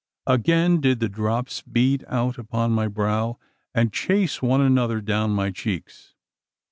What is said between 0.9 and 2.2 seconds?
the drops bead